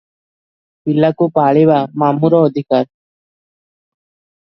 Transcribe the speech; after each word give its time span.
ପିଲାକୁ 0.87 1.27
ପାଳିବା 1.37 1.77
ମାମୁଁର 2.05 2.43
ଅଧିକାର। 2.49 2.91